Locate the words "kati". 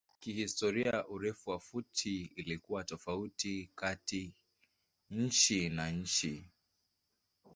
3.75-4.33